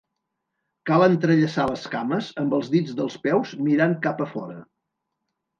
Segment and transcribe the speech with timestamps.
[0.89, 4.57] Cal entrellaçar les cames, amb els dits dels peus mirant cap a fora.